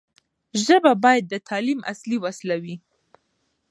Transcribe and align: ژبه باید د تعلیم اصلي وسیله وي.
ژبه 0.65 0.91
باید 1.03 1.25
د 1.27 1.35
تعلیم 1.49 1.79
اصلي 1.91 2.17
وسیله 2.25 2.55
وي. 2.63 2.75